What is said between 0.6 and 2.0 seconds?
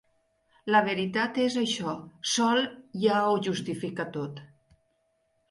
La veritat és això